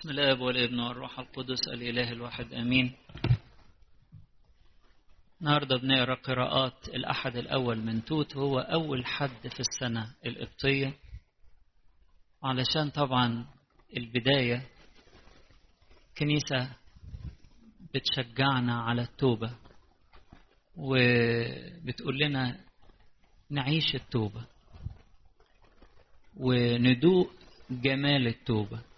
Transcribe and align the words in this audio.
بسم 0.00 0.10
الآب 0.10 0.40
والابن 0.40 0.80
والروح 0.80 1.18
القدس 1.18 1.68
الإله 1.68 2.12
الواحد 2.12 2.52
آمين. 2.54 2.92
النهارده 5.40 5.76
بنقرأ 5.76 6.14
قراءات 6.14 6.88
الأحد 6.88 7.36
الأول 7.36 7.78
من 7.78 8.04
توت 8.04 8.36
وهو 8.36 8.58
أول 8.58 9.06
حد 9.06 9.48
في 9.48 9.60
السنة 9.60 10.14
القبطية. 10.26 10.94
علشان 12.42 12.90
طبعا 12.90 13.46
البداية 13.96 14.66
كنيسة 16.18 16.72
بتشجعنا 17.94 18.82
على 18.82 19.02
التوبة 19.02 19.54
وبتقول 20.76 22.18
لنا 22.18 22.60
نعيش 23.50 23.94
التوبة 23.94 24.46
وندوق 26.36 27.32
جمال 27.70 28.26
التوبة. 28.26 28.93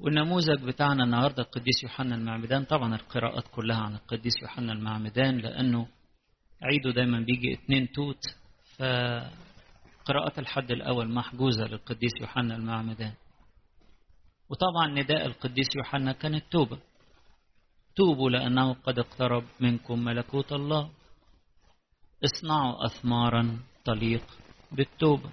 والنموذج 0.00 0.64
بتاعنا 0.64 1.04
النهارده 1.04 1.42
القديس 1.42 1.82
يوحنا 1.82 2.14
المعمدان. 2.14 2.64
طبعا 2.64 2.94
القراءات 2.94 3.44
كلها 3.54 3.76
عن 3.76 3.94
القديس 3.94 4.32
يوحنا 4.42 4.72
المعمدان 4.72 5.38
لأنه 5.38 5.88
عيده 6.62 6.90
دايما 6.90 7.20
بيجي 7.20 7.54
اتنين 7.54 7.92
توت 7.92 8.22
فقراءات 8.76 10.38
الحد 10.38 10.70
الأول 10.70 11.08
محجوزة 11.10 11.64
للقديس 11.64 12.12
يوحنا 12.20 12.56
المعمدان. 12.56 13.12
وطبعا 14.50 15.00
نداء 15.00 15.26
القديس 15.26 15.66
يوحنا 15.76 16.12
كان 16.12 16.34
التوبة. 16.34 16.78
توبوا 17.96 18.30
لأنه 18.30 18.72
قد 18.72 18.98
اقترب 18.98 19.44
منكم 19.60 20.04
ملكوت 20.04 20.52
الله. 20.52 20.90
اصنعوا 22.24 22.86
اثمارا 22.86 23.58
تليق 23.84 24.24
بالتوبة. 24.72 25.30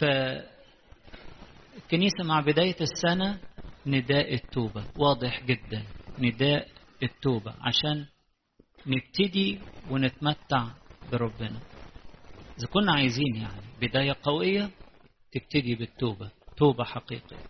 ف 0.00 0.04
الكنيسة 1.76 2.24
مع 2.24 2.40
بداية 2.40 2.76
السنة 2.80 3.38
نداء 3.86 4.34
التوبة. 4.34 4.84
واضح 4.96 5.44
جدا. 5.44 5.82
نداء 6.18 6.68
التوبة. 7.02 7.54
عشان 7.60 8.06
نبتدي 8.86 9.58
ونتمتع 9.90 10.68
بربنا. 11.12 11.60
إذا 12.58 12.66
كنا 12.72 12.92
عايزين 12.92 13.36
يعني 13.36 13.62
بداية 13.80 14.16
قوية 14.22 14.70
تبتدي 15.32 15.74
بالتوبة. 15.74 16.30
توبة 16.56 16.84
حقيقية. 16.84 17.46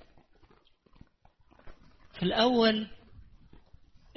في 2.12 2.22
الأول 2.22 2.88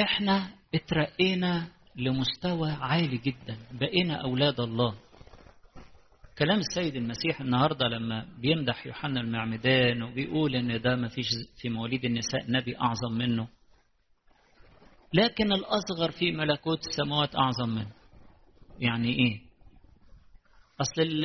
إحنا 0.01 0.49
اترقينا 0.75 1.67
لمستوى 1.95 2.71
عالي 2.71 3.17
جدا. 3.17 3.57
بقينا 3.71 4.15
أولاد 4.23 4.59
الله. 4.59 4.95
كلام 6.39 6.59
السيد 6.59 6.95
المسيح 6.95 7.41
النهارده 7.41 7.87
لما 7.87 8.25
بيمدح 8.41 8.87
يوحنا 8.87 9.21
المعمدان 9.21 10.03
وبيقول 10.03 10.55
إن 10.55 10.81
ده 10.81 10.95
ما 10.95 11.07
فيش 11.07 11.27
في 11.61 11.69
مواليد 11.69 12.05
النساء 12.05 12.51
نبي 12.51 12.77
أعظم 12.77 13.11
منه 13.17 13.47
لكن 15.13 15.51
الأصغر 15.53 16.11
في 16.11 16.31
ملكوت 16.31 16.79
السماوات 16.87 17.35
أعظم 17.35 17.69
منه. 17.69 17.91
يعني 18.79 19.09
إيه؟ 19.09 19.41
أصل 20.81 21.23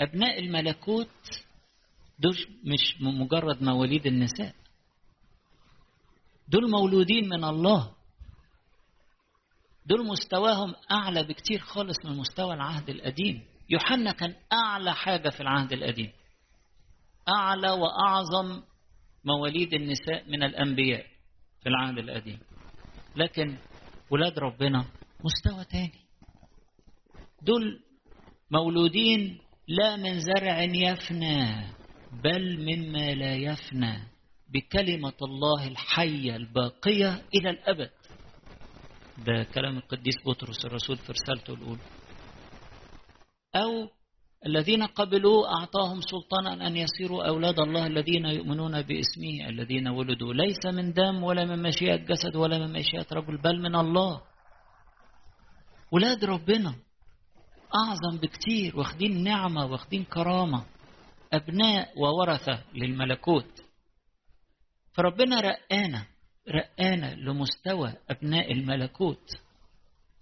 أبناء 0.00 0.38
الملكوت 0.38 1.08
دول 2.18 2.36
مش 2.64 3.00
مجرد 3.00 3.62
مواليد 3.62 4.06
النساء. 4.06 4.54
دول 6.48 6.70
مولودين 6.70 7.28
من 7.28 7.44
الله. 7.44 7.92
دول 9.86 10.06
مستواهم 10.06 10.74
أعلى 10.90 11.22
بكتير 11.22 11.58
خالص 11.58 11.96
من 12.04 12.16
مستوى 12.16 12.54
العهد 12.54 12.90
القديم. 12.90 13.42
يوحنا 13.68 14.12
كان 14.12 14.34
أعلى 14.52 14.94
حاجة 14.94 15.28
في 15.28 15.40
العهد 15.40 15.72
القديم. 15.72 16.12
أعلى 17.28 17.70
وأعظم 17.70 18.62
مواليد 19.24 19.74
النساء 19.74 20.30
من 20.30 20.42
الأنبياء 20.42 21.06
في 21.62 21.68
العهد 21.68 21.98
القديم. 21.98 22.38
لكن 23.16 23.56
ولاد 24.10 24.38
ربنا 24.38 24.84
مستوى 25.24 25.64
تاني. 25.64 26.06
دول 27.42 27.80
مولودين 28.50 29.38
لا 29.68 29.96
من 29.96 30.20
زرع 30.20 30.62
يفنى 30.62 31.66
بل 32.24 32.58
مما 32.60 33.14
لا 33.14 33.34
يفنى 33.34 33.98
بكلمة 34.48 35.12
الله 35.22 35.66
الحية 35.68 36.36
الباقية 36.36 37.22
إلى 37.34 37.50
الأبد. 37.50 37.90
ده 39.18 39.46
كلام 39.54 39.76
القديس 39.78 40.14
بطرس 40.26 40.64
الرسول 40.64 40.96
في 40.96 41.12
رسالته 41.12 41.54
الأولى. 41.54 41.80
أو 43.56 43.88
الذين 44.46 44.82
قبلوه 44.82 45.48
أعطاهم 45.48 46.00
سلطانا 46.00 46.66
أن 46.66 46.76
يصيروا 46.76 47.28
أولاد 47.28 47.58
الله 47.60 47.86
الذين 47.86 48.26
يؤمنون 48.26 48.82
باسمه 48.82 49.48
الذين 49.48 49.88
ولدوا. 49.88 50.34
ليس 50.34 50.66
من 50.66 50.92
دم 50.92 51.22
ولا 51.22 51.44
من 51.44 51.62
مشيئة 51.62 51.96
جسد 51.96 52.36
ولا 52.36 52.58
من 52.58 52.72
مشيئة 52.72 53.06
رجل 53.12 53.42
بل 53.42 53.62
من 53.62 53.76
الله. 53.76 54.22
ولاد 55.92 56.24
ربنا 56.24 56.74
أعظم 57.74 58.18
بكتير 58.18 58.78
واخدين 58.78 59.24
نعمة 59.24 59.66
واخدين 59.66 60.04
كرامة 60.04 60.64
أبناء 61.32 61.88
وورثة 61.98 62.64
للملكوت. 62.74 63.64
فربنا 64.92 65.40
رقانا 65.40 66.06
رقانا 66.48 67.14
لمستوى 67.14 67.92
أبناء 68.10 68.52
الملكوت. 68.52 69.30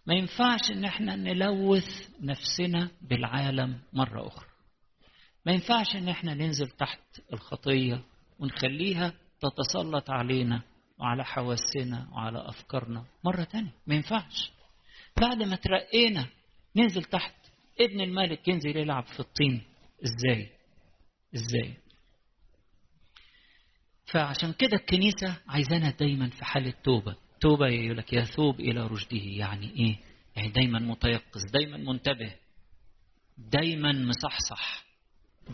ما 0.06 0.14
ينفعش 0.14 0.70
إن 0.70 0.84
إحنا 0.84 1.16
نلوث 1.16 2.08
نفسنا 2.20 2.90
بالعالم 3.02 3.80
مرة 3.92 4.26
أخرى. 4.26 4.46
ما 5.46 5.52
ينفعش 5.52 5.96
إن 5.96 6.08
إحنا 6.08 6.34
ننزل 6.34 6.68
تحت 6.68 7.00
الخطية 7.32 8.04
ونخليها 8.38 9.12
تتسلط 9.40 10.10
علينا 10.10 10.62
وعلى 10.98 11.24
حواسنا 11.24 12.08
وعلى 12.12 12.48
أفكارنا 12.48 13.04
مرة 13.24 13.44
تانية. 13.44 13.72
ما 13.86 13.94
ينفعش. 13.94 14.50
بعد 15.20 15.42
ما 15.42 15.56
ترقينا 15.56 16.26
ننزل 16.76 17.04
تحت 17.04 17.34
ابن 17.80 18.00
الملك 18.00 18.48
ينزل 18.48 18.76
يلعب 18.76 19.06
في 19.06 19.20
الطين. 19.20 19.62
إزاي؟ 20.04 20.48
إزاي؟ 21.34 21.74
فعشان 24.12 24.52
كده 24.52 24.76
الكنيسة 24.76 25.36
عايزانا 25.48 25.90
دايما 25.90 26.30
في 26.30 26.44
حالة 26.44 26.74
توبة. 26.84 27.16
توبة 27.40 27.66
يقول 27.68 27.96
لك 27.96 28.12
يثوب 28.12 28.60
إلى 28.60 28.86
رشده. 28.86 29.18
يعني 29.18 29.70
إيه؟ 29.76 29.96
يعني 30.36 30.48
دايما 30.48 30.78
متيقظ 30.78 31.44
دايما 31.52 31.76
منتبه 31.76 32.34
دايما 33.38 33.92
مصحصح 33.92 34.84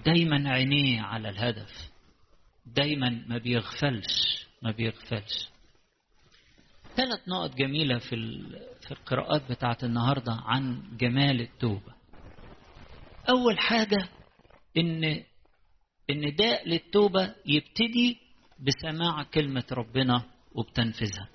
دايما 0.05 0.51
عينيه 0.51 1.01
على 1.01 1.29
الهدف 1.29 1.91
دايما 2.67 3.25
ما 3.29 3.39
بيغفلش 3.39 4.47
ما 4.63 4.71
بيغفلش. 4.71 5.49
ثلاث 6.97 7.29
نقط 7.29 7.55
جميلة 7.55 7.99
في 7.99 8.17
في 8.81 8.91
القراءات 8.91 9.53
بتاعت 9.53 9.85
النهاردة 9.85 10.33
عن 10.33 10.83
جمال 10.97 11.41
التوبة. 11.41 11.95
أول 13.29 13.59
حاجة 13.59 14.09
إن 14.77 15.23
النداء 16.11 16.69
للتوبة 16.69 17.35
يبتدي 17.47 18.19
بسماع 18.61 19.23
كلمة 19.23 19.65
ربنا 19.73 20.25
وبتنفيذها. 20.53 21.29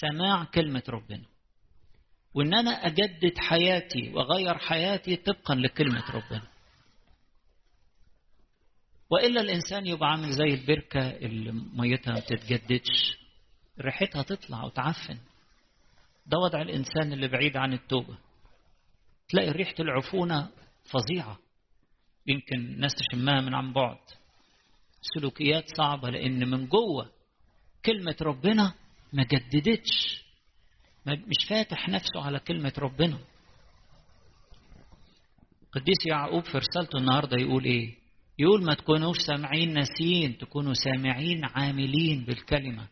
سماع 0.00 0.44
كلمة 0.44 0.82
ربنا. 0.88 1.24
وإن 2.34 2.54
أنا 2.54 2.70
أجدد 2.70 3.38
حياتي 3.38 4.12
وأغير 4.14 4.58
حياتي 4.58 5.16
طبقا 5.16 5.54
لكلمة 5.54 6.10
ربنا. 6.10 6.46
وإلا 9.10 9.40
الإنسان 9.40 9.86
يبقى 9.86 10.10
عامل 10.10 10.32
زي 10.32 10.44
البركة 10.54 11.10
اللي 11.10 11.52
ميتها 11.52 12.12
ما 12.12 12.20
بتتجددش. 12.20 13.18
ريحتها 13.80 14.22
تطلع 14.22 14.64
وتعفن. 14.64 15.18
ده 16.26 16.38
وضع 16.38 16.62
الإنسان 16.62 17.12
اللي 17.12 17.28
بعيد 17.28 17.56
عن 17.56 17.72
التوبة. 17.72 18.18
تلاقي 19.28 19.50
ريحة 19.50 19.74
العفونة 19.80 20.50
فظيعة. 20.90 21.38
يمكن 22.26 22.56
الناس 22.56 22.92
تشمها 22.94 23.40
من 23.40 23.54
عن 23.54 23.72
بعد. 23.72 23.98
سلوكيات 25.14 25.76
صعبة 25.76 26.10
لأن 26.10 26.50
من 26.50 26.66
جوه 26.68 27.10
كلمة 27.84 28.16
ربنا 28.22 28.74
ما 29.12 29.24
جددتش. 29.24 30.24
مش 31.06 31.48
فاتح 31.48 31.88
نفسه 31.88 32.22
على 32.24 32.38
كلمة 32.38 32.72
ربنا. 32.78 33.18
قديس 35.72 36.06
يعقوب 36.06 36.44
في 36.44 36.58
رسالته 36.58 36.98
النهارده 36.98 37.36
يقول 37.40 37.64
إيه؟ 37.64 37.94
يقول 38.38 38.64
ما 38.64 38.74
تكونوش 38.74 39.16
سامعين 39.26 39.72
ناسيين 39.74 40.38
تكونوا 40.38 40.74
سامعين 40.74 41.44
عاملين 41.44 42.24
بالكلمة. 42.24 42.88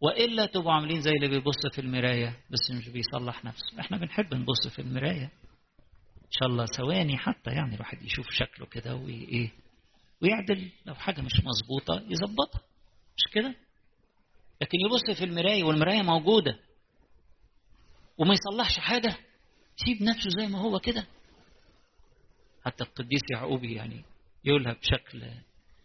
وإلا 0.00 0.46
تبقوا 0.46 0.72
عاملين 0.72 1.00
زي 1.00 1.10
اللي 1.10 1.28
بيبص 1.28 1.66
في 1.74 1.80
المراية 1.80 2.36
بس 2.50 2.70
مش 2.76 2.88
بيصلح 2.88 3.44
نفسه. 3.44 3.80
إحنا 3.80 3.96
بنحب 3.98 4.34
نبص 4.34 4.68
في 4.74 4.78
المراية. 4.82 5.24
إن 6.24 6.30
شاء 6.30 6.48
الله 6.48 6.66
ثواني 6.66 7.18
حتى 7.18 7.50
يعني 7.50 7.74
الواحد 7.74 8.02
يشوف 8.02 8.26
شكله 8.30 8.66
كده 8.66 8.94
وإيه 8.94 9.50
ويعدل. 10.22 10.70
لو 10.86 10.94
حاجة 10.94 11.20
مش 11.20 11.32
مظبوطة 11.44 12.04
يظبطها. 12.08 12.60
مش 13.16 13.32
كده؟ 13.34 13.54
لكن 14.62 14.78
يبص 14.80 15.18
في 15.18 15.24
المراية 15.24 15.64
والمراية 15.64 16.02
موجودة 16.02 16.58
وما 18.18 18.34
يصلحش 18.34 18.78
حاجة 18.78 19.16
يسيب 19.80 20.02
نفسه 20.02 20.30
زي 20.38 20.46
ما 20.46 20.58
هو 20.58 20.78
كده. 20.78 21.06
حتى 22.64 22.84
القديس 22.84 23.20
يعقوب 23.32 23.64
يعني 23.64 24.04
يقولها 24.44 24.72
بشكل 24.72 25.22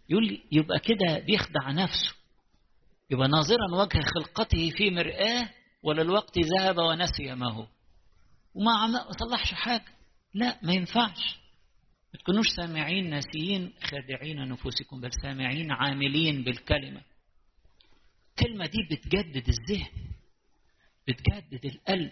يقول 0.10 0.42
يبقى 0.52 0.80
كده 0.80 1.20
بيخدع 1.20 1.72
نفسه 1.72 2.14
يبقى 3.10 3.28
ناظرا 3.28 3.76
وجه 3.82 4.02
خلقته 4.16 4.70
في 4.78 4.90
مرآة 4.92 5.50
وللوقت 5.84 6.40
ذهب 6.40 6.78
ونسي 6.78 7.36
ما 7.36 7.52
هو. 7.54 7.68
وما 8.54 8.72
صلحش 9.12 9.54
حاجة. 9.54 9.86
لا 10.34 10.60
ما 10.64 10.74
ينفعش. 10.74 11.38
ما 12.14 12.20
تكونوش 12.20 12.46
سامعين 12.56 13.10
ناسيين 13.10 13.74
خادعين 13.84 14.50
نفوسكم 14.50 15.02
بل 15.02 15.10
سامعين 15.22 15.72
عاملين 15.72 16.44
بالكلمة. 16.44 17.02
الكلمة 18.38 18.66
دي 18.66 18.78
بتجدد 18.92 19.50
الذهن 19.50 19.92
بتجدد 21.08 21.66
القلب 21.66 22.12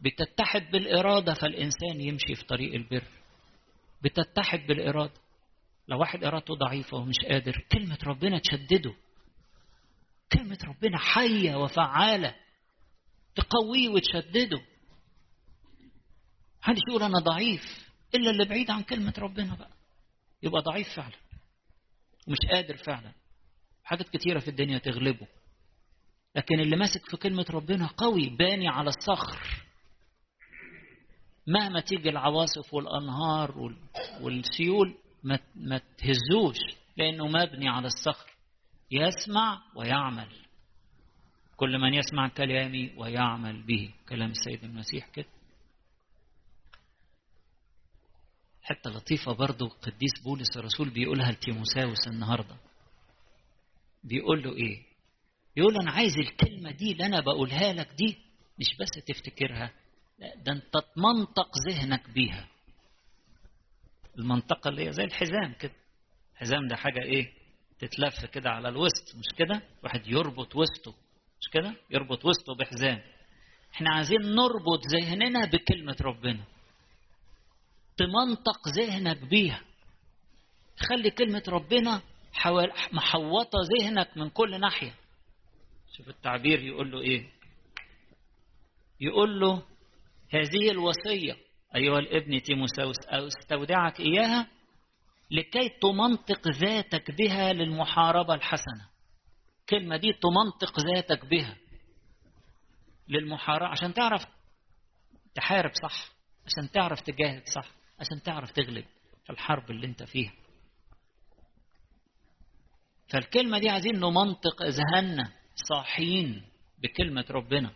بتتحد 0.00 0.70
بالإرادة 0.72 1.34
فالإنسان 1.34 2.00
يمشي 2.00 2.34
في 2.34 2.44
طريق 2.44 2.74
البر. 2.74 3.04
بتتحد 4.02 4.66
بالإرادة. 4.66 5.12
لو 5.88 6.00
واحد 6.00 6.24
إرادته 6.24 6.54
ضعيفة 6.54 6.96
ومش 6.96 7.16
قادر 7.28 7.64
كلمة 7.72 7.98
ربنا 8.04 8.38
تشدده. 8.38 8.94
كلمة 10.32 10.58
ربنا 10.64 10.98
حية 10.98 11.54
وفعالة 11.54 12.34
تقويه 13.34 13.88
وتشدده. 13.88 14.62
محدش 16.62 16.80
يقول 16.88 17.02
أنا 17.02 17.18
ضعيف 17.18 17.88
إلا 18.14 18.30
اللي 18.30 18.44
بعيد 18.44 18.70
عن 18.70 18.82
كلمة 18.82 19.14
ربنا 19.18 19.54
بقى؟ 19.54 19.70
يبقى 20.42 20.62
ضعيف 20.62 20.88
فعلا. 20.96 21.16
ومش 22.28 22.38
قادر 22.52 22.76
فعلا. 22.76 23.12
حاجات 23.90 24.08
كتيرة 24.08 24.38
في 24.38 24.48
الدنيا 24.48 24.78
تغلبه. 24.78 25.26
لكن 26.36 26.60
اللي 26.60 26.76
ماسك 26.76 27.10
في 27.10 27.16
كلمة 27.16 27.46
ربنا 27.50 27.86
قوي 27.86 28.28
باني 28.28 28.68
على 28.68 28.88
الصخر. 28.88 29.64
مهما 31.46 31.80
تيجي 31.80 32.08
العواصف 32.08 32.74
والأنهار 32.74 33.74
والسيول 34.20 34.94
ما 35.54 35.78
تهزوش 35.78 36.56
لأنه 36.96 37.26
مبني 37.26 37.68
على 37.68 37.86
الصخر. 37.86 38.30
يسمع 38.90 39.62
ويعمل. 39.76 40.28
كل 41.56 41.78
من 41.78 41.94
يسمع 41.94 42.28
كلامي 42.28 42.94
ويعمل 42.96 43.62
به. 43.62 43.94
كلام 44.08 44.30
السيد 44.30 44.64
المسيح 44.64 45.08
كده. 45.08 45.28
حتى 48.62 48.88
لطيفة 48.88 49.32
برضو 49.32 49.68
قديس 49.68 50.22
بولس 50.24 50.56
الرسول 50.56 50.90
بيقولها 50.90 51.32
لتيموساوس 51.32 52.08
النهاردة. 52.08 52.56
بيقول 54.04 54.42
له 54.42 54.56
إيه؟ 54.56 54.82
يقول 55.56 55.76
أنا 55.82 55.90
عايز 55.90 56.18
الكلمة 56.18 56.70
دي 56.70 56.92
اللي 56.92 57.06
أنا 57.06 57.20
بقولها 57.20 57.72
لك 57.72 57.88
دي 57.98 58.16
مش 58.58 58.76
بس 58.80 58.90
تفتكرها 59.06 59.72
لا 60.18 60.34
ده 60.34 60.52
أنت 60.52 60.84
تمنطق 60.94 61.50
ذهنك 61.68 62.10
بيها. 62.10 62.48
المنطقة 64.18 64.68
اللي 64.68 64.86
هي 64.88 64.92
زي 64.92 65.04
الحزام 65.04 65.52
كده. 65.60 65.72
الحزام 66.32 66.66
ده 66.68 66.76
حاجة 66.76 67.02
إيه؟ 67.02 67.32
تتلف 67.78 68.24
كده 68.24 68.50
على 68.50 68.68
الوسط 68.68 69.14
مش 69.16 69.36
كده؟ 69.38 69.62
واحد 69.82 70.06
يربط 70.06 70.56
وسطه 70.56 70.94
مش 71.40 71.48
كده؟ 71.52 71.74
يربط 71.90 72.24
وسطه 72.24 72.54
بحزام. 72.54 73.02
إحنا 73.74 73.90
عايزين 73.94 74.20
نربط 74.22 74.80
ذهننا 74.94 75.46
بكلمة 75.46 75.96
ربنا. 76.00 76.44
تمنطق 77.96 78.68
ذهنك 78.68 79.16
بيها. 79.16 79.60
خلي 80.88 81.10
كلمة 81.10 81.42
ربنا 81.48 82.02
محوطة 82.92 83.58
ذهنك 83.78 84.16
من 84.16 84.30
كل 84.30 84.60
ناحية. 84.60 84.94
شوف 85.96 86.08
التعبير 86.08 86.62
يقول 86.62 86.90
له 86.90 87.00
إيه؟ 87.00 87.26
يقول 89.00 89.40
له 89.40 89.62
هذه 90.32 90.70
الوصية 90.70 91.36
أيها 91.76 91.98
الابن 91.98 92.42
تيموساوس 92.42 92.96
أستودعك 93.08 94.00
إياها 94.00 94.46
لكي 95.30 95.68
تمنطق 95.82 96.48
ذاتك 96.48 97.10
بها 97.10 97.52
للمحاربة 97.52 98.34
الحسنة. 98.34 98.88
كلمة 99.68 99.96
دي 99.96 100.12
تمنطق 100.12 100.80
ذاتك 100.80 101.26
بها 101.26 101.56
للمحاربة 103.08 103.66
عشان 103.66 103.94
تعرف 103.94 104.26
تحارب 105.34 105.70
صح 105.82 106.12
عشان 106.46 106.70
تعرف 106.70 107.00
تجاهد 107.00 107.42
صح 107.48 107.70
عشان 108.00 108.22
تعرف 108.22 108.50
تغلب 108.50 108.84
في 109.26 109.30
الحرب 109.30 109.70
اللي 109.70 109.86
أنت 109.86 110.02
فيها. 110.02 110.32
فالكلمة 113.10 113.58
دي 113.58 113.68
عايزين 113.68 113.96
نمنطق 113.96 114.62
أذهاننا 114.62 115.32
صاحيين 115.68 116.42
بكلمة 116.82 117.24
ربنا. 117.30 117.70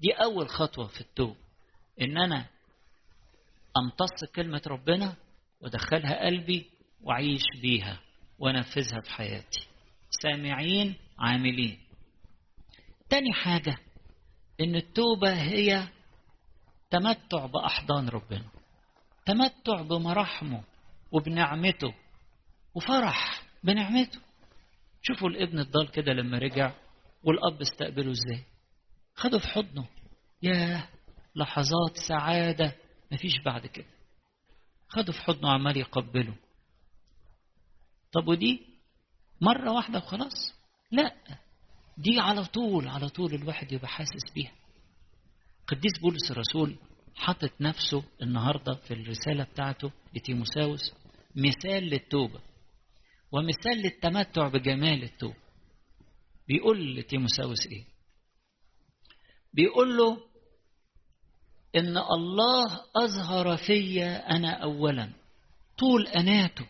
دي 0.00 0.12
أول 0.12 0.48
خطوة 0.48 0.86
في 0.86 1.00
التوب 1.00 1.36
إن 2.00 2.18
أنا 2.18 2.46
أمتص 3.76 4.24
كلمة 4.34 4.62
ربنا 4.66 5.16
وأدخلها 5.60 6.26
قلبي 6.26 6.70
وأعيش 7.02 7.42
بيها 7.62 8.00
وأنفذها 8.38 9.00
في 9.00 9.10
حياتي. 9.10 9.66
سامعين 10.22 10.94
عاملين. 11.18 11.78
تاني 13.10 13.32
حاجة 13.32 13.76
إن 14.60 14.76
التوبة 14.76 15.42
هي 15.42 15.88
تمتع 16.90 17.46
بأحضان 17.46 18.08
ربنا 18.08 18.44
تمتع 19.26 19.82
بمراحمه 19.82 20.64
وبنعمته 21.12 21.94
وفرح 22.74 23.42
بنعمته. 23.64 24.20
شوفوا 25.02 25.28
الابن 25.28 25.58
الضال 25.58 25.90
كده 25.90 26.12
لما 26.12 26.38
رجع 26.38 26.74
والأب 27.24 27.60
استقبله 27.60 28.10
إزاي؟ 28.10 28.44
خده 29.14 29.38
في 29.38 29.46
حضنه. 29.46 29.86
ياه 30.42 30.88
لحظات 31.36 31.96
سعادة. 32.08 32.76
مفيش 33.12 33.32
بعد 33.44 33.66
كده. 33.66 33.86
خده 34.88 35.12
في 35.12 35.20
حضنه 35.20 35.52
عمال 35.52 35.76
يقبله. 35.76 36.34
طب 38.12 38.28
ودي؟ 38.28 38.60
مرة 39.40 39.72
واحدة 39.72 39.98
وخلاص. 39.98 40.54
لا 40.92 41.14
دي 41.98 42.18
على 42.20 42.44
طول 42.44 42.88
على 42.88 43.08
طول 43.08 43.34
الواحد 43.34 43.72
يبقى 43.72 43.88
حاسس 43.88 44.32
بيها. 44.34 44.52
قديس 45.66 45.98
بولس 46.02 46.30
الرسول 46.30 46.76
حاطط 47.16 47.50
نفسه 47.60 48.04
النهاردة 48.22 48.74
في 48.74 48.94
الرسالة 48.94 49.44
بتاعته 49.44 49.90
لتيموساوس 50.14 50.92
مثال 51.36 51.84
للتوبة. 51.84 52.40
ومثال 53.32 53.78
للتمتع 53.78 54.48
بجمال 54.48 55.02
التوبة 55.02 55.36
بيقول 56.48 56.96
لتيموساوس 56.96 57.66
إيه؟ 57.66 57.84
بيقول 59.54 59.96
له 59.96 60.18
إن 61.76 61.96
الله 61.98 62.80
أظهر 62.96 63.56
في 63.56 64.04
أنا 64.04 64.62
اولا 64.62 65.12
طول 65.78 66.06
أناته. 66.06 66.66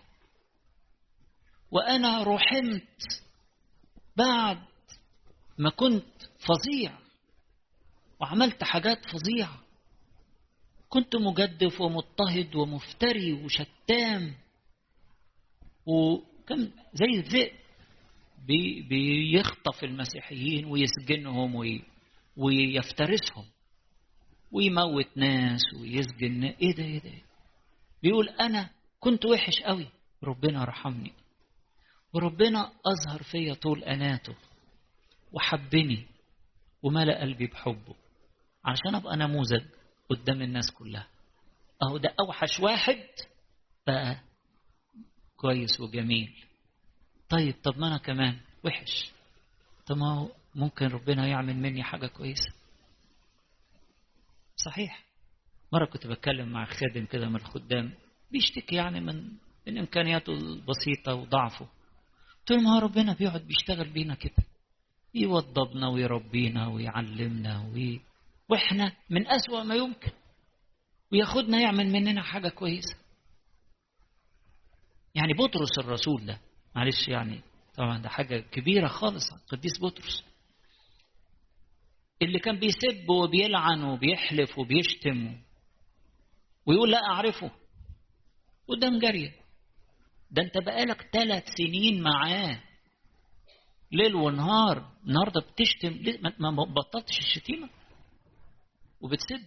وأنا 1.71 2.23
رحمت 2.23 3.23
بعد 4.17 4.59
ما 5.59 5.71
كنت 5.71 6.23
فظيع 6.39 6.99
وعملت 8.21 8.65
حاجات 8.65 8.99
فظيعة. 9.07 9.63
كنت 10.89 11.17
مجدف 11.17 11.81
ومضطهد 11.81 12.55
ومفتري 12.57 13.33
وشتام 13.33 14.35
وكان 16.43 16.71
زي 16.95 17.07
الذئب. 17.21 17.53
بي 18.47 18.83
بيخطف 18.83 19.85
المسيحيين 19.85 20.65
ويسجنهم 20.65 21.55
وي 21.55 21.83
ويفترسهم 22.37 23.45
ويموت 24.53 25.09
ناس 25.17 25.61
ويسجن 25.81 26.45
إيه 26.45 26.75
ده 26.75 26.85
إيه 26.85 26.99
ده 27.03 27.11
بيقول 28.03 28.29
أنا 28.29 28.71
كنت 29.01 29.27
وحش 29.27 29.61
قوي 29.63 29.87
ربنا 30.25 30.65
رحمني. 30.65 31.13
وربنا 32.15 32.73
أظهر 32.87 33.23
فيا 33.23 33.55
طول 33.55 33.85
أناته 33.85 34.35
وحبني 35.33 36.07
وملأ 36.83 37.21
قلبي 37.21 37.47
بحبه. 37.47 37.95
عشان 38.65 38.95
أبقى 38.95 39.17
نموذج 39.17 39.63
قدام 40.11 40.43
الناس 40.43 40.71
كلها. 40.71 41.07
أهو 41.83 41.97
ده 41.97 42.15
أوحش 42.21 42.61
واحد 42.61 43.05
بقى 43.87 44.21
كويس 45.43 45.81
وجميل. 45.81 46.33
طيب 47.29 47.55
طب 47.63 47.79
ما 47.79 47.87
أنا 47.87 47.99
كمان. 47.99 48.41
وحش. 48.65 49.11
طب 49.87 49.97
ما 49.97 50.15
هو 50.15 50.29
ممكن 50.55 50.87
ربنا 50.87 51.27
يعمل 51.27 51.57
مني 51.57 51.83
حاجة 51.83 52.07
كويسة. 52.07 52.53
صحيح. 54.57 55.05
مرة 55.73 55.85
كنت 55.87 56.07
بتكلم 56.07 56.49
مع 56.49 56.65
خادم 56.65 57.07
كده 57.07 57.29
من 57.29 57.37
الخدام 57.37 57.95
بيشتكي 58.31 58.77
يعني 58.77 59.01
من 59.01 59.31
من 59.67 59.79
إمكانياته 59.79 60.33
البسيطة 60.33 61.15
وضعفه. 61.15 61.67
قلت 62.39 62.51
له 62.51 62.61
ما 62.61 62.75
هو 62.75 62.79
ربنا 62.79 63.15
بيقعد 63.15 63.41
بيشتغل 63.41 63.91
بينا 63.91 64.15
كده. 64.15 64.45
يوضبنا 65.15 65.89
ويربينا 65.89 66.67
ويعلمنا 66.67 67.69
وي... 67.75 68.01
وإحنا 68.49 68.93
من 69.11 69.27
أسوأ 69.27 69.63
ما 69.63 69.75
يمكن. 69.75 70.13
وياخدنا 71.13 71.61
يعمل 71.61 71.87
مننا 71.93 72.23
حاجة 72.23 72.49
كويسة. 72.49 73.02
يعني 75.15 75.33
بطرس 75.33 75.79
الرسول 75.79 76.27
ده. 76.27 76.41
معلش 76.77 77.09
يعني 77.09 77.43
طبعا 77.77 77.99
ده 77.99 78.09
حاجة 78.09 78.41
كبيرة 78.41 78.89
خالص. 78.89 79.33
قديس 79.49 79.81
بطرس. 79.81 80.25
اللي 82.23 82.39
كان 82.39 82.59
بيسب 82.59 83.09
وبيلعن 83.09 83.85
وبيحلف 83.85 84.59
وبيشتم 84.59 85.39
ويقول 86.67 86.91
لا 86.91 86.99
أعرفه. 86.99 87.51
قدام 88.69 88.99
جارية 88.99 89.33
ده 90.31 90.43
انت 90.43 90.59
بقالك 90.59 91.09
ثلاث 91.13 91.45
سنين 91.59 92.03
معاه. 92.03 92.61
ليل 93.93 94.15
ونهار 94.15 94.93
النهارده 95.07 95.41
بتشتم. 95.41 96.21
ما 96.39 96.51
بطلتش 96.65 97.19
الشتيمة؟ 97.19 97.69
وبتسب 99.01 99.41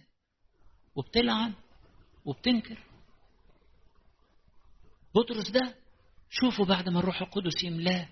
وبتلعن 0.94 1.54
وبتنكر. 2.24 2.78
بطرس 5.16 5.50
ده 5.50 5.74
شوفوا 6.30 6.64
بعد 6.64 6.88
ما 6.88 6.98
الروح 7.00 7.22
القدس 7.22 7.64
يملاه. 7.64 8.08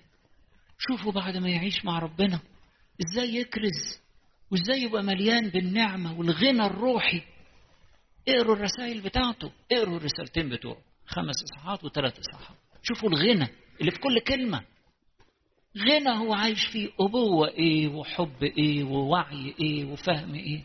شوفوا 0.78 1.12
بعد 1.12 1.37
ما 1.37 1.49
يعيش 1.49 1.84
مع 1.84 1.99
ربنا. 1.99 2.40
إزاي 3.06 3.34
يكرز 3.34 4.00
وإزاي 4.50 4.82
يبقى 4.82 5.02
مليان 5.02 5.49
بالنعمة 5.49 6.18
والغنى 6.18 6.66
الروحي. 6.66 7.23
اقروا 8.28 8.56
الرسائل 8.56 9.00
بتاعته 9.00 9.52
اقروا 9.73 9.96
الرسالتين 9.96 10.49
بتوعه. 10.49 10.78
خمس 11.06 11.34
إصحاحات 11.44 11.84
وثلاث 11.84 12.18
إصحاحات. 12.18 12.56
شوفوا 12.82 13.08
الغنى 13.08 13.49
اللي 13.80 13.90
في 13.90 13.99
كل 13.99 14.20
كلمة. 14.20 14.64
غنى 15.78 16.11
هو 16.18 16.34
عايش 16.34 16.66
فيه 16.73 16.90
أبوة 17.00 17.49
إيه 17.49 17.88
وحب 17.88 18.42
إيه 18.42 18.84
ووعي 18.84 19.54
إيه 19.61 19.84
وفهم 19.84 20.34
إيه. 20.34 20.64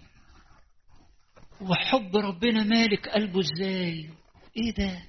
وحب 1.61 2.15
ربنا 2.15 2.63
مالك 2.63 3.09
قلبه 3.09 3.39
إزاي؟ 3.39 4.09
إيه 4.57 4.73
ده؟ 4.77 5.08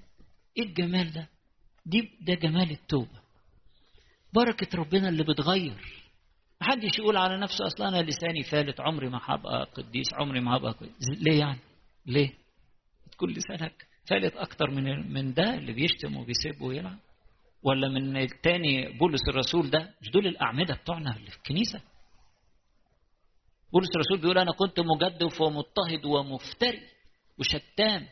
إيه 0.56 0.62
الجمال 0.64 1.12
ده؟ 1.12 1.28
دي 1.86 2.10
ده 2.20 2.34
جمال 2.34 2.70
التوبة. 2.70 3.20
بركة 4.32 4.78
ربنا 4.78 5.08
اللي 5.08 5.24
بتغير. 5.24 6.02
محدش 6.60 6.98
يقول 6.98 7.16
على 7.16 7.38
نفسه 7.38 7.66
أصلا 7.66 7.88
أنا 7.88 8.02
لساني 8.02 8.42
فالت 8.42 8.80
عمري 8.80 9.08
ما 9.08 9.20
هبقى 9.22 9.64
قديس 9.74 10.06
عمري 10.14 10.40
ما 10.40 10.56
هبقى 10.56 10.72
قديس. 10.72 11.08
ليه 11.20 11.38
يعني؟ 11.38 11.58
ليه؟ 12.06 12.30
تكون 13.12 13.30
لسانك 13.32 13.86
فالت 14.06 14.36
أكتر 14.36 14.70
من 14.70 15.12
من 15.12 15.34
ده 15.34 15.54
اللي 15.54 15.72
بيشتم 15.72 16.16
وبيسب 16.16 16.60
ويلعب 16.60 16.98
ولا 17.62 17.88
من 17.88 18.16
التاني 18.16 18.98
بولس 18.98 19.20
الرسول 19.28 19.70
ده؟ 19.70 19.94
مش 20.02 20.10
دول 20.10 20.26
الأعمدة 20.26 20.74
بتوعنا 20.74 21.16
اللي 21.16 21.30
في 21.30 21.36
الكنيسة؟ 21.36 21.80
بولس 23.72 23.88
الرسول 23.94 24.18
بيقول 24.20 24.38
أنا 24.38 24.52
كنت 24.52 24.80
مجدف 24.80 25.40
ومضطهد 25.40 26.04
ومفتري 26.04 26.80
وشتام. 27.38 28.06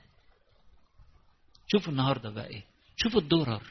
شوفوا 1.73 1.93
النهارده 1.93 2.31
بقى 2.31 2.47
إيه. 2.47 2.63
شوفوا 2.97 3.21
الدرر 3.21 3.63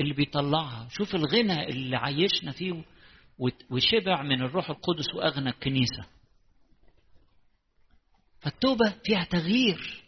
اللي 0.00 0.14
بيطلعها. 0.14 0.88
شوف 0.90 1.14
الغنى 1.14 1.68
اللي 1.68 1.96
عايشنا 1.96 2.52
فيه 2.52 2.84
وشبع 3.70 4.22
من 4.22 4.42
الروح 4.42 4.70
القدس 4.70 5.14
وأغنى 5.14 5.48
الكنيسة. 5.50 6.04
فالتوبة 8.40 8.94
فيها 9.04 9.24
تغيير 9.24 10.02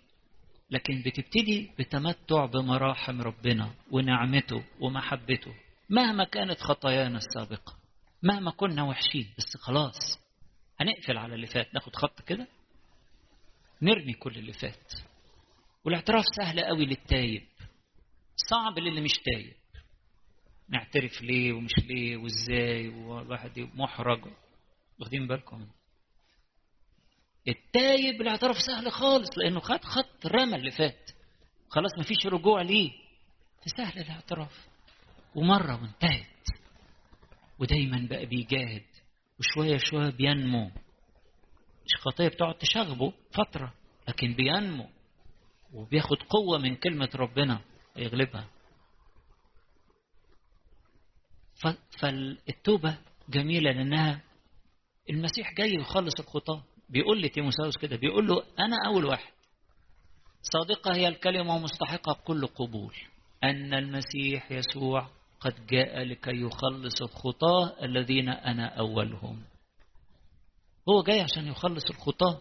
لكن 0.71 1.03
بتبتدي 1.07 1.71
بتمتع 1.79 2.47
بمراحم 2.47 3.21
ربنا 3.23 3.75
ونعمته 3.91 4.65
ومحبته 4.81 5.55
مهما 5.91 6.25
كانت 6.25 6.61
خطايانا 6.61 7.19
السابقة 7.19 7.75
مهما 8.23 8.51
كنا 8.51 8.83
وحشين. 8.83 9.35
بس 9.39 9.57
خلاص 9.61 10.19
هنقفل 10.81 11.19
على 11.19 11.35
اللي 11.35 11.47
فات. 11.47 11.75
ناخد 11.75 11.97
خط 11.97 12.23
كده؟ 12.23 12.47
نرمي 13.83 14.13
كل 14.13 14.37
اللي 14.39 14.53
فات. 14.53 14.93
والاعتراف 15.85 16.25
سهل 16.37 16.61
قوي 16.61 16.87
للتايب. 16.87 17.43
صعب 18.51 18.79
للي 18.79 19.01
مش 19.01 19.13
تايب. 19.25 19.55
نعترف 20.69 21.23
ليه 21.23 21.53
ومش 21.53 21.73
ليه 21.79 22.17
وازاي 22.17 22.89
والواحد 22.89 23.59
محرج. 23.75 24.25
واخدين 25.01 25.27
بالكم؟ 25.27 25.67
التايب 27.49 28.21
الاعتراف 28.23 28.57
سهل 28.59 28.93
خالص 28.93 29.39
لأنه 29.39 29.61
خد 29.61 29.85
خط 29.85 30.27
رمى 30.27 30.57
اللي 30.57 30.71
فات. 30.71 31.11
خلاص 31.69 31.91
مفيش 31.99 32.27
رجوع 32.27 32.63
ليه. 32.63 32.93
فسهل 33.65 33.99
الاعتراف. 34.03 34.67
ومرة 35.35 35.83
وانتهت. 35.83 36.27
ودايما 37.59 38.07
بقى 38.11 38.27
بيجاهد. 38.27 38.85
وشوية 39.39 39.79
شوية 39.79 40.11
بينمو. 40.11 40.71
مش 41.85 41.95
خطية 42.01 42.29
بتقعد 42.29 42.55
تشغبه 42.55 43.13
فترة 43.33 43.75
لكن 44.09 44.35
بينمو. 44.35 44.89
وبياخد 45.75 46.17
قوة 46.17 46.59
من 46.59 46.77
كلمة 46.77 47.09
ربنا 47.15 47.61
يغلبها 47.97 48.49
فالتوبة 52.01 52.99
جميلة 53.29 53.73
لأنها 53.73 54.21
المسيح 55.11 55.55
جاي 55.55 55.75
يخلص 55.75 56.21
الخطاة 56.21 56.63
بيقول 56.89 57.23
لتيموساوس 57.23 57.77
كده 57.77 57.97
بيقول 57.97 58.27
له 58.27 58.43
أنا 58.59 58.77
أول 58.87 59.05
واحد. 59.05 59.33
صادقة 60.43 60.95
هي 60.95 61.09
الكلمة 61.09 61.55
ومستحقة 61.55 62.13
بكل 62.13 62.47
قبول. 62.47 62.95
أن 63.45 63.75
المسيح 63.75 64.53
يسوع 64.53 65.09
قد 65.41 65.67
جاء 65.67 66.03
لكي 66.03 66.41
يخلص 66.41 67.03
الخطاة 67.03 67.85
الذين 67.85 68.29
أنا 68.29 68.67
أولهم. 68.67 69.45
هو 70.89 71.03
جاي 71.03 71.21
عشان 71.21 71.47
يخلص 71.47 71.85
الخطاة 71.91 72.41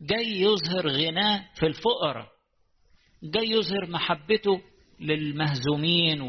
جاي 0.00 0.40
يظهر 0.40 0.88
غناه 0.88 1.48
في 1.54 1.66
الفقراء. 1.66 2.39
جاي 3.22 3.50
يظهر 3.50 3.90
محبته 3.90 4.62
للمهزومين 5.00 6.20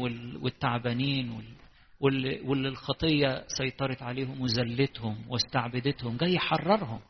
والتعبانين 0.42 1.54
واللي 2.00 2.68
الخطية 2.68 3.44
سيطرت 3.48 4.02
عليهم 4.02 4.40
وذلتهم 4.40 5.24
واستعبدتهم 5.28 6.16
جاي 6.16 6.34
يحررهم. 6.34 7.00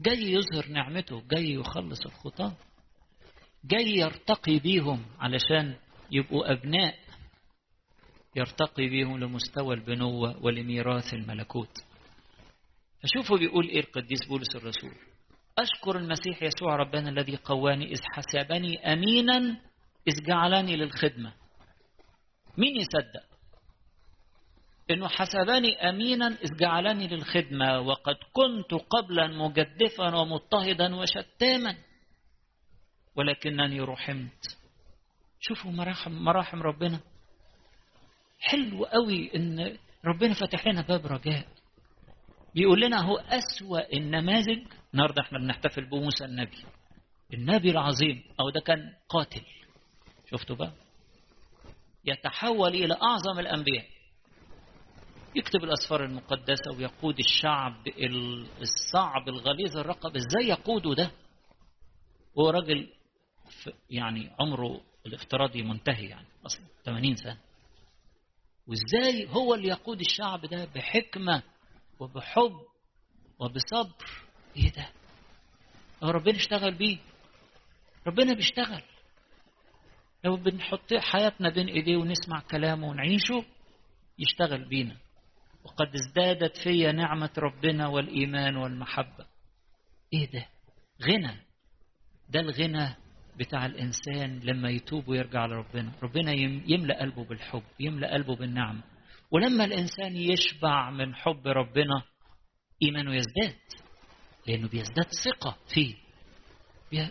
جاي 0.00 0.32
يظهر 0.32 0.68
نعمته 0.68 1.22
جاي 1.30 1.52
يخلص 1.52 2.06
الخطاة. 2.06 2.56
جاي 3.64 3.90
يرتقي 3.90 4.58
بيهم 4.58 5.04
علشان 5.18 5.76
يبقوا 6.10 6.52
أبناء 6.52 6.94
يرتقي 8.36 8.88
بيهم 8.88 9.18
لمستوى 9.18 9.74
البنوة 9.74 10.44
ولميراث 10.44 11.14
الملكوت. 11.14 11.72
فشوفوا 13.02 13.38
بيقول 13.38 13.68
إيه 13.68 13.80
القديس 13.80 14.26
بولس 14.28 14.56
الرسول؟ 14.56 14.94
أشكر 15.58 15.96
المسيح 15.96 16.42
يسوع 16.42 16.76
ربنا 16.76 17.08
الذي 17.08 17.36
قواني 17.36 17.92
إذ 17.92 18.00
حسبني 18.12 18.92
أمينا 18.92 19.60
إذ 20.08 20.24
جعلني 20.26 20.76
للخدمة. 20.76 21.32
مين 22.58 22.76
يصدق؟ 22.76 23.28
إنه 24.90 25.08
حسبني 25.08 25.88
امينا 25.88 26.26
إذ 26.26 26.56
جعلني 26.56 27.08
للخدمة 27.08 27.80
وقد 27.80 28.16
كنت 28.32 28.74
قبلا 28.74 29.26
مجدفا 29.26 30.14
ومضطهدا 30.14 30.96
وشتاما 30.96 31.76
ولكنني 33.16 33.80
رحمت. 33.80 34.56
شوفوا 35.40 35.70
مراحم 35.70 36.12
مراحم 36.12 36.62
ربنا. 36.62 37.00
حلو 38.40 38.84
قوي 38.84 39.36
إن 39.36 39.78
ربنا 40.04 40.34
فتح 40.34 40.66
لنا 40.66 40.82
باب 40.82 41.06
رجاء. 41.06 41.46
بيقول 42.54 42.80
لنا 42.80 43.00
هو 43.00 43.16
أسوأ 43.16 43.92
النماذج 43.92 44.66
النهارده 44.94 45.22
إحنا 45.22 45.38
بنحتفل 45.38 45.84
بموسى 45.84 46.24
النبي. 46.24 46.64
النبي 47.34 47.70
العظيم. 47.70 48.22
أو 48.40 48.50
ده 48.50 48.60
كان 48.60 48.94
قاتل. 49.08 49.42
شفتوا 50.30 50.56
بقى؟ 50.56 50.72
يتحول 52.04 52.74
إلى 52.74 52.94
أعظم 52.94 53.38
الأنبياء. 53.38 53.86
يكتب 55.34 55.64
الأسفار 55.64 56.04
المقدسة 56.04 56.72
ويقود 56.76 57.18
الشعب 57.18 57.88
الصعب 58.60 59.28
الغليظ 59.28 59.76
الرقب. 59.76 60.16
إزاي 60.16 60.48
يقوده 60.48 60.94
ده؟ 60.94 61.10
هو 62.38 62.50
راجل 62.50 62.88
يعني 63.90 64.30
عمره 64.40 64.80
الافتراضي 65.06 65.62
منتهي 65.62 66.06
يعني. 66.06 66.26
أصلا 66.46 66.64
80 66.84 67.16
سنة. 67.16 67.38
وإزاي 68.66 69.28
هو 69.28 69.54
اللي 69.54 69.68
يقود 69.68 70.00
الشعب 70.00 70.46
ده؟ 70.46 70.64
بحكمة 70.64 71.42
وبحب 72.00 72.56
وبصبر. 73.38 74.27
إيه 74.56 74.72
ده؟ 74.72 74.88
هو 76.02 76.10
ربنا 76.10 76.36
اشتغل 76.36 76.74
بيه. 76.74 76.98
ربنا 78.06 78.34
بيشتغل. 78.34 78.82
لو 80.24 80.36
بنحط 80.36 80.94
حياتنا 80.94 81.48
بين 81.50 81.68
ايديه 81.68 81.96
ونسمع 81.96 82.40
كلامه 82.50 82.88
ونعيشه 82.88 83.44
يشتغل 84.18 84.68
بينا. 84.68 84.96
وقد 85.64 85.94
ازدادت 85.94 86.56
في 86.56 86.92
نعمة 86.92 87.30
ربنا 87.38 87.86
والإيمان 87.86 88.56
والمحبة. 88.56 89.26
إيه 90.12 90.30
ده؟ 90.30 90.46
غنى. 91.02 91.36
ده 92.28 92.40
الغنى 92.40 92.96
بتاع 93.36 93.66
الإنسان 93.66 94.40
لما 94.40 94.70
يتوب 94.70 95.08
ويرجع 95.08 95.46
لربنا. 95.46 95.92
ربنا 96.02 96.32
يملأ 96.66 97.00
قلبه 97.00 97.24
بالحب 97.24 97.62
يملأ 97.80 98.12
قلبه 98.14 98.36
بالنعمة. 98.36 98.82
ولما 99.30 99.64
الإنسان 99.64 100.16
يشبع 100.16 100.90
من 100.90 101.14
حب 101.14 101.46
ربنا 101.46 102.02
إيمانه 102.82 103.14
يزداد. 103.14 103.58
لأنه 104.48 104.68
بيزداد 104.68 105.06
ثقة 105.24 105.56
فيه. 105.74 105.94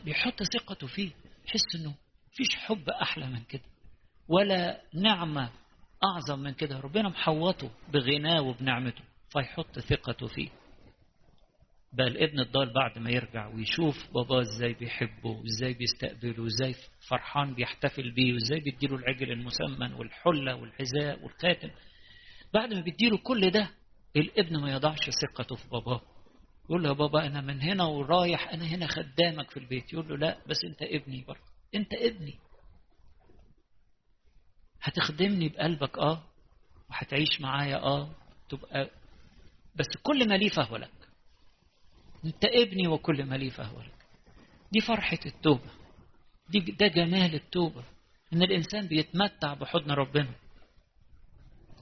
بيحط 0.05 0.43
ثقته 0.43 0.87
فيه. 0.87 1.11
يحس 1.47 1.75
إنه 1.75 1.93
مفيش 2.33 2.55
حب 2.55 2.89
أحلى 2.89 3.27
من 3.27 3.43
كده. 3.43 3.61
ولا 4.27 4.81
نعمة 4.93 5.49
أعظم 6.03 6.39
من 6.39 6.53
كده. 6.53 6.79
ربنا 6.79 7.09
محوطه 7.09 7.71
بغناه 7.93 8.41
وبنعمته 8.41 9.03
فيحط 9.29 9.79
ثقته 9.79 10.27
فيه. 10.27 10.49
بقى 11.93 12.07
الابن 12.07 12.39
الضال 12.39 12.73
بعد 12.73 12.99
ما 12.99 13.09
يرجع 13.11 13.47
ويشوف 13.47 14.11
باباه 14.13 14.41
إزاي 14.41 14.73
بيحبه 14.73 15.29
وازاي 15.29 15.73
بيستقبله 15.73 16.43
وازاي 16.43 16.75
فرحان 17.09 17.53
بيحتفل 17.53 18.11
بيه 18.11 18.33
وازاي 18.33 18.59
بيديله 18.59 18.95
العجل 18.95 19.31
المسمن 19.31 19.93
والحلة 19.93 20.55
والحذاء 20.55 21.23
والخاتم. 21.23 21.69
بعد 22.53 22.73
ما 22.73 22.81
بيديله 22.81 23.17
كل 23.17 23.49
ده 23.51 23.69
الابن 24.15 24.61
ما 24.61 24.71
يضعش 24.71 25.09
ثقته 25.09 25.55
في 25.55 25.69
باباه. 25.69 26.01
يقول 26.69 26.83
له 26.83 26.89
يا 26.89 26.93
بابا 26.93 27.27
أنا 27.27 27.41
من 27.41 27.61
هنا 27.61 27.83
ورايح 27.83 28.49
أنا 28.49 28.65
هنا 28.65 28.87
خدامك 28.87 29.51
في 29.51 29.57
البيت. 29.57 29.93
يقول 29.93 30.07
له 30.07 30.17
لا 30.17 30.37
بس 30.47 30.63
أنت 30.65 30.81
ابني 30.81 31.23
برضه. 31.27 31.41
أنت 31.75 31.93
ابني. 31.93 32.39
هتخدمني 34.81 35.49
بقلبك 35.49 35.97
آه. 35.97 36.23
وهتعيش 36.89 37.41
معايا 37.41 37.77
آه. 37.77 38.09
تبقى. 38.49 38.89
بس 39.75 39.87
كل 40.03 40.29
ما 40.29 40.37
لي 40.37 40.49
فهو 40.49 40.77
لك. 40.77 40.91
أنت 42.25 42.45
ابني 42.45 42.87
وكل 42.87 43.23
ما 43.25 43.35
لي 43.35 43.49
فهو 43.49 43.81
لك. 43.81 44.05
دي 44.71 44.81
فرحة 44.81 45.19
التوبة. 45.25 45.71
دي 46.49 46.59
ده 46.59 46.87
جمال 46.87 47.35
التوبة. 47.35 47.83
إن 48.33 48.43
الإنسان 48.43 48.87
بيتمتع 48.87 49.53
بحضن 49.53 49.91
ربنا. 49.91 50.35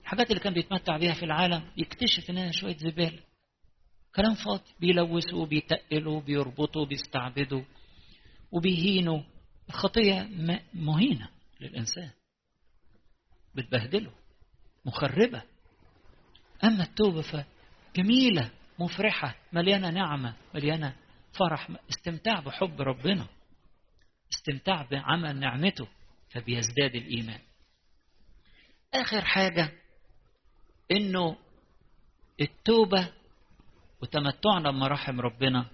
الحاجات 0.01 0.29
اللي 0.29 0.39
كان 0.39 0.53
بيتمتع 0.53 0.97
بيها 0.97 1.13
في 1.13 1.25
العالم 1.25 1.71
يكتشف 1.77 2.29
إنها 2.29 2.51
شوية 2.51 2.77
زبالة. 2.77 3.19
كلام 4.15 4.35
فاضي 4.35 4.63
بيلوثوا 4.79 5.45
بيتقلوا 5.45 6.21
بيربطوا 6.21 6.85
بيستعبدوا 6.85 7.63
وبيهينوا 8.51 9.21
الخطية 9.69 10.29
مهينة 10.73 11.29
للإنسان. 11.61 12.09
بتبهدله 13.55 14.11
مخربة. 14.85 15.43
أما 16.63 16.83
التوبة 16.83 17.21
فجميلة 17.21 18.51
مفرحة 18.79 19.35
مليانة 19.53 19.89
نعمة 19.89 20.35
مليانة 20.53 20.95
فرح 21.33 21.71
استمتاع 21.89 22.39
بحب 22.39 22.81
ربنا. 22.81 23.27
استمتاع 24.33 24.87
بعمل 24.91 25.39
نعمته 25.39 25.87
فبيزداد 26.29 26.95
الإيمان. 26.95 27.39
آخر 28.93 29.25
حاجة 29.25 29.71
إنه 30.91 31.37
التوبة 32.41 33.11
وتمتعنا 34.01 34.71
بمراحم 34.71 35.21
ربنا. 35.21 35.69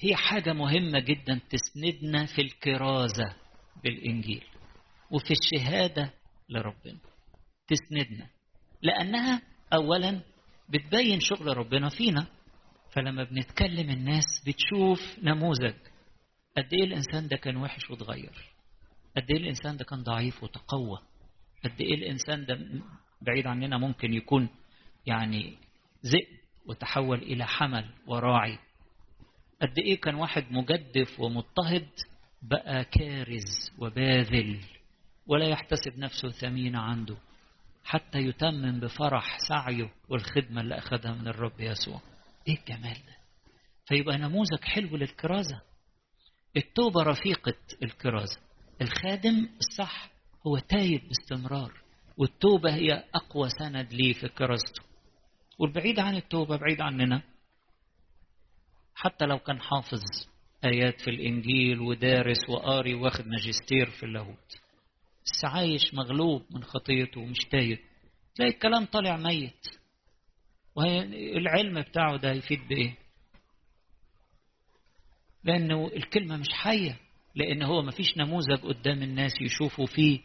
هي 0.00 0.16
حاجة 0.16 0.52
مهمة 0.52 0.98
جدا 0.98 1.40
تسندنا 1.50 2.26
في 2.26 2.42
الكرازة 2.42 3.36
بالإنجيل 3.84 4.44
وفي 5.10 5.30
الشهادة 5.30 6.12
لربنا. 6.48 6.98
تسندنا 7.68 8.28
لأنها 8.82 9.42
أولا 9.72 10.20
بتبين 10.68 11.20
شغل 11.20 11.56
ربنا 11.56 11.88
فينا. 11.88 12.26
فلما 12.92 13.24
بنتكلم 13.24 13.90
الناس 13.90 14.24
بتشوف 14.46 15.18
نموذج. 15.22 15.74
قد 16.56 16.68
إيه 16.72 16.84
الإنسان 16.84 17.28
ده 17.28 17.36
كان 17.36 17.56
وحش 17.56 17.90
واتغير؟ 17.90 18.54
قد 19.16 19.30
إيه 19.30 19.36
الإنسان 19.36 19.76
ده 19.76 19.84
كان 19.84 20.02
ضعيف 20.02 20.42
وتقوى؟ 20.42 20.98
قد 21.64 21.80
إيه 21.80 21.94
الإنسان 21.94 22.46
ده 22.46 22.58
بعيد 23.22 23.46
عننا 23.46 23.78
ممكن 23.78 24.12
يكون 24.12 24.48
يعني 25.06 25.58
ذئب؟ 26.06 26.43
وتحول 26.66 27.18
إلى 27.18 27.46
حمل 27.46 27.90
وراعي. 28.06 28.58
قد 29.62 29.78
إيه 29.78 30.00
كان 30.00 30.14
واحد 30.14 30.44
مجدف 30.50 31.20
ومضطهد 31.20 31.88
بقى 32.42 32.84
كارز 32.84 33.70
وباذل 33.78 34.60
ولا 35.26 35.48
يحتسب 35.48 35.98
نفسه 35.98 36.30
ثمين 36.30 36.76
عنده 36.76 37.16
حتى 37.84 38.18
يتمم 38.18 38.80
بفرح 38.80 39.38
سعيه 39.48 39.90
والخدمة 40.08 40.60
اللي 40.60 40.78
أخذها 40.78 41.12
من 41.12 41.28
الرب 41.28 41.60
يسوع. 41.60 42.00
إيه 42.48 42.58
الجمال 42.58 42.94
ده؟ 42.94 43.16
فيبقى 43.86 44.18
نموذج 44.18 44.60
حلو 44.62 44.96
للكرازة. 44.96 45.60
التوبة 46.56 47.02
رفيقة 47.02 47.54
الكرازة. 47.82 48.40
الخادم 48.82 49.48
الصح 49.58 50.10
هو 50.46 50.58
تايب 50.58 51.02
باستمرار 51.08 51.80
والتوبة 52.16 52.74
هي 52.74 53.04
أقوى 53.14 53.48
سند 53.48 53.92
ليه 53.92 54.12
في 54.12 54.28
كرازته. 54.28 54.82
والبعيد 55.58 55.98
عن 55.98 56.16
التوبة 56.16 56.56
بعيد 56.56 56.80
عننا. 56.80 57.22
حتى 58.94 59.24
لو 59.24 59.38
كان 59.38 59.60
حافظ 59.60 60.00
آيات 60.64 61.00
في 61.00 61.10
الإنجيل 61.10 61.80
ودارس 61.80 62.38
وقاري 62.48 62.94
واخد 62.94 63.26
ماجستير 63.26 63.90
في 63.90 64.02
اللاهوت. 64.02 64.58
بس 65.24 65.44
عايش 65.44 65.94
مغلوب 65.94 66.42
من 66.50 66.64
خطيته 66.64 67.20
ومش 67.20 67.38
تايب 67.50 67.78
تلاقي 68.34 68.50
الكلام 68.50 68.84
طالع 68.84 69.16
ميت. 69.16 69.66
والعلم 70.76 71.80
بتاعه 71.82 72.16
ده 72.16 72.32
يفيد 72.32 72.68
بإيه؟ 72.68 72.96
لأنه 75.44 75.86
الكلمة 75.96 76.36
مش 76.36 76.48
حية 76.52 76.98
لأن 77.34 77.62
هو 77.62 77.82
مفيش 77.82 78.18
نموذج 78.18 78.58
قدام 78.62 79.02
الناس 79.02 79.32
يشوفوا 79.40 79.86
فيه 79.86 80.20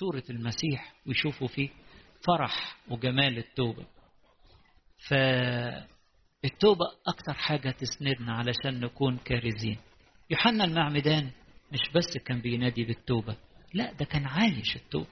صورة 0.00 0.22
المسيح 0.30 0.94
ويشوفوا 1.06 1.48
فيه 1.48 1.68
فرح 2.26 2.76
وجمال 2.90 3.38
التوبة. 3.38 3.86
فالتوبة 5.08 6.86
أكتر 7.06 7.32
حاجة 7.34 7.70
تسندنا 7.70 8.32
علشان 8.32 8.80
نكون 8.80 9.16
كارزين. 9.16 9.78
يوحنا 10.30 10.64
المعمدان 10.64 11.30
مش 11.72 11.90
بس 11.94 12.18
كان 12.24 12.40
بينادي 12.40 12.84
بالتوبة 12.84 13.36
لا 13.74 13.92
ده 13.92 14.04
كان 14.04 14.26
عايش 14.26 14.76
التوبة. 14.76 15.06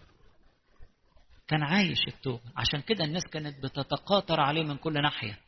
كان 1.49 1.63
عايش 1.63 2.09
التوبة. 2.09 2.43
عشان 2.57 2.81
كده 2.81 3.05
الناس 3.05 3.23
كانت 3.33 3.65
بتتقاطر 3.65 4.41
عليه 4.41 4.63
من 4.63 4.77
كل 4.77 5.03
ناحية. 5.03 5.39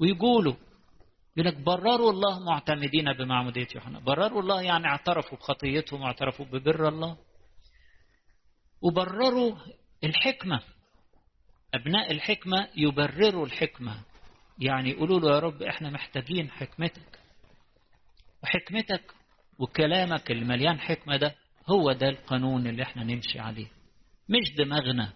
ويقولوا 0.00 0.54
يقول 1.36 1.48
لك 1.48 1.56
برروا 1.56 2.10
الله 2.10 2.38
معتمدين 2.38 3.12
بمعمودية 3.12 3.66
يوحنا. 3.74 3.98
برروا 3.98 4.42
الله 4.42 4.62
يعني 4.62 4.86
اعترفوا 4.86 5.38
بخطيتهم 5.38 6.00
واعترفوا 6.00 6.46
ببر 6.46 6.88
الله. 6.88 7.16
وبرروا 8.82 9.56
الحكمة. 10.04 10.62
أبناء 11.74 12.12
الحكمة 12.12 12.68
يبرروا 12.76 13.46
الحكمة. 13.46 14.00
يعني 14.58 14.90
يقولوا 14.90 15.20
له 15.20 15.34
يا 15.34 15.38
رب 15.38 15.62
إحنا 15.62 15.90
محتاجين 15.90 16.50
حكمتك. 16.50 17.18
وحكمتك 18.42 19.02
وكلامك 19.58 20.30
المليان 20.30 20.80
حكمة 20.80 21.16
ده 21.16 21.34
هو 21.70 21.92
ده 21.92 22.08
القانون 22.08 22.66
اللي 22.66 22.82
إحنا 22.82 23.04
نمشي 23.04 23.38
عليه. 23.38 23.66
مش 24.28 24.54
دماغنا 24.58 25.12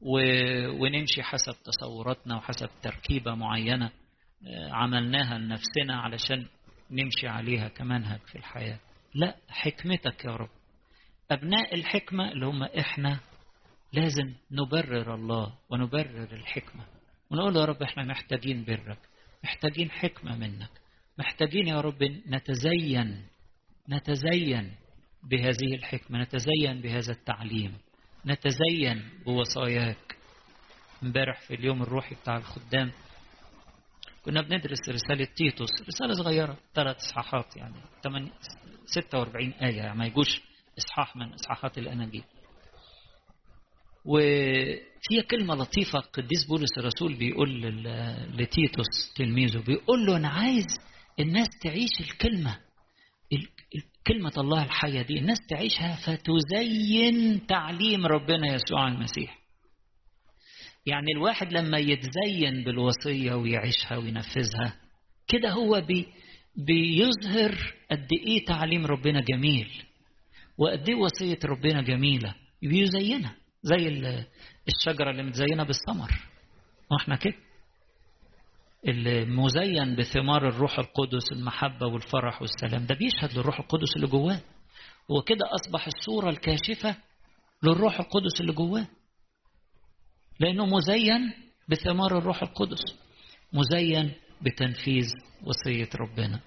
و... 0.00 0.18
ونمشي 0.82 1.22
حسب 1.22 1.54
تصوراتنا 1.64 2.36
وحسب 2.36 2.68
تركيبة 2.82 3.34
معينة 3.34 3.90
عملناها 4.70 5.38
لنفسنا 5.38 5.96
علشان 6.00 6.46
نمشي 6.90 7.28
عليها 7.28 7.68
كمنهج 7.68 8.20
في 8.20 8.38
الحياة. 8.38 8.78
لا 9.14 9.36
حكمتك 9.48 10.24
يا 10.24 10.30
رب. 10.30 10.50
أبناء 11.30 11.74
الحكمة 11.74 12.32
اللي 12.32 12.46
هم 12.46 12.62
إحنا 12.62 13.20
لازم 13.92 14.34
نبرر 14.50 15.14
الله 15.14 15.54
ونبرر 15.70 16.32
الحكمة. 16.32 16.84
ونقول 17.30 17.56
يا 17.56 17.64
رب 17.64 17.82
إحنا 17.82 18.04
محتاجين 18.04 18.64
برك 18.64 18.98
محتاجين 19.44 19.90
حكمة 19.90 20.36
منك. 20.36 20.70
محتاجين 21.18 21.66
يا 21.68 21.80
رب 21.80 22.02
نتزين 22.26 23.26
نتزين 23.88 24.74
بهذه 25.22 25.74
الحكمة 25.74 26.22
نتزين 26.22 26.80
بهذا 26.80 27.12
التعليم 27.12 27.78
نتزين 28.26 29.10
بوصاياك. 29.26 30.16
امبارح 31.02 31.40
في 31.40 31.54
اليوم 31.54 31.82
الروحي 31.82 32.14
بتاع 32.14 32.36
الخدام 32.36 32.92
كنا 34.24 34.40
بندرس 34.42 34.88
رسالة 34.88 35.24
تيتوس 35.36 35.68
رسالة 35.88 36.12
صغيرة 36.14 36.56
ثلاث 36.74 36.96
إصحاحات 36.96 37.56
يعني 37.56 37.74
46 38.86 39.52
آية 39.52 39.76
يعني 39.76 39.98
ما 39.98 40.06
يجوش 40.06 40.42
إصحاح 40.78 41.16
من 41.16 41.32
إصحاحات 41.32 41.78
الأناجيل. 41.78 42.24
وفيها 44.04 45.22
كلمة 45.30 45.54
لطيفة 45.54 45.98
القديس 45.98 46.44
بولس 46.48 46.78
الرسول 46.78 47.14
بيقول 47.14 47.62
لتيتوس 48.38 49.12
تلميذه 49.16 49.58
بيقول 49.58 50.06
له 50.06 50.16
أنا 50.16 50.28
عايز 50.28 50.66
الناس 51.20 51.48
تعيش 51.62 52.00
الكلمة 52.00 52.58
كلمة 54.06 54.32
الله 54.38 54.62
الحية 54.64 55.02
دي 55.02 55.18
الناس 55.18 55.38
تعيشها 55.50 55.96
فتزين 55.96 57.46
تعليم 57.46 58.06
ربنا 58.06 58.54
يسوع 58.54 58.88
المسيح. 58.88 59.38
يعني 60.86 61.12
الواحد 61.16 61.52
لما 61.52 61.78
يتزين 61.78 62.64
بالوصية 62.64 63.34
ويعيشها 63.34 63.96
وينفذها 63.96 64.76
كده 65.28 65.50
هو 65.50 65.80
بي 65.80 66.06
بيظهر 66.56 67.74
قد 67.90 68.08
إيه 68.26 68.44
تعليم 68.44 68.86
ربنا 68.86 69.20
جميل 69.20 69.68
وقد 70.58 70.88
إيه 70.88 70.94
وصية 70.96 71.38
ربنا 71.44 71.82
جميلة 71.82 72.34
بيزينها 72.62 73.36
زي 73.62 73.88
الشجرة 74.68 75.10
اللي 75.10 75.22
متزينة 75.22 75.64
بالثمر 75.64 76.10
وإحنا 76.90 77.16
كده. 77.16 77.34
المزين 78.88 79.96
بثمار 79.96 80.48
الروح 80.48 80.78
القدس 80.78 81.32
المحبة 81.32 81.86
والفرح 81.86 82.42
والسلام. 82.42 82.86
ده 82.86 82.94
بيشهد 82.94 83.38
للروح 83.38 83.60
القدس 83.60 83.96
اللي 83.96 84.06
جواه. 84.06 84.40
هو 85.10 85.22
كده 85.22 85.46
أصبح 85.54 85.86
الصورة 85.86 86.30
الكاشفة 86.30 86.96
للروح 87.62 88.00
القدس 88.00 88.40
اللي 88.40 88.52
جواه. 88.52 88.86
لأنه 90.40 90.66
مزين 90.66 91.32
بثمار 91.68 92.18
الروح 92.18 92.42
القدس. 92.42 92.82
مزين 93.52 94.12
بتنفيذ 94.42 95.06
وصية 95.42 95.88
ربنا. 96.00 96.40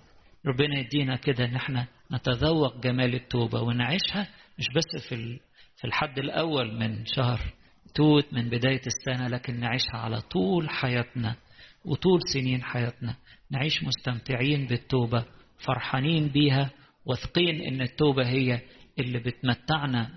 ربنا 0.45 0.79
يدينا 0.79 1.15
كده 1.15 1.45
إن 1.45 1.55
إحنا 1.55 1.87
نتذوق 2.11 2.77
جمال 2.77 3.15
التوبة 3.15 3.61
ونعيشها 3.61 4.29
مش 4.59 4.65
بس 4.75 5.07
في 5.09 5.39
في 5.83 5.87
الحد 5.87 6.19
الأول 6.19 6.79
من 6.79 7.05
شهر 7.05 7.39
توت 7.95 8.33
من 8.33 8.49
بداية 8.49 8.81
السنة 8.87 9.27
لكن 9.27 9.59
نعيشها 9.59 9.97
على 9.97 10.21
طول 10.21 10.69
حياتنا 10.69 11.35
وطول 11.85 12.19
سنين 12.33 12.63
حياتنا. 12.63 13.15
نعيش 13.51 13.83
مستمتعين 13.83 14.67
بالتوبة 14.67 15.25
فرحانين 15.65 16.27
بيها 16.27 16.71
واثقين 17.05 17.61
إن 17.61 17.81
التوبة 17.81 18.27
هي 18.27 18.61
اللي 18.99 19.19
بتمتعنا 19.19 20.09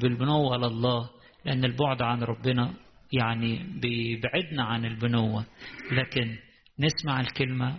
بالبنوة 0.00 0.56
لله 0.56 1.10
لأن 1.44 1.64
البعد 1.64 2.02
عن 2.02 2.22
ربنا 2.22 2.74
يعني 3.12 3.80
بيبعدنا 3.80 4.64
عن 4.64 4.84
البنوة. 4.84 5.46
لكن 5.92 6.36
نسمع 6.78 7.20
الكلمة 7.20 7.78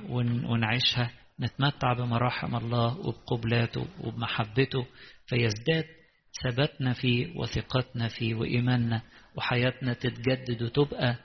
ونعيشها 0.50 1.12
نتمتع 1.40 1.94
بمراحم 1.94 2.56
الله 2.56 2.98
وبقبلاته 2.98 3.88
وبمحبته 4.00 4.86
فيزداد 5.28 6.01
ثباتنا 6.44 6.94
فيه 6.94 7.36
وثقتنا 7.36 8.08
فيه 8.08 8.36
وإيماننا 8.36 9.02
وحياتنا 9.36 9.94
تتجدد 9.94 10.62
وتبقى 10.62 11.16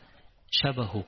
شبهه. 0.51 1.05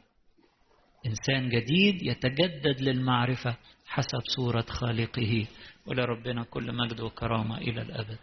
إنسان 1.06 1.48
جديد 1.48 2.02
يتجدد 2.02 2.80
للمعرفة 2.80 3.56
حسب 3.86 4.20
صورة 4.36 4.66
خالقه. 4.68 5.46
ولربنا 5.86 6.44
كل 6.44 6.72
مجد 6.74 7.00
وكرامة 7.00 7.58
إلى 7.58 7.82
الأبد. 7.82 8.18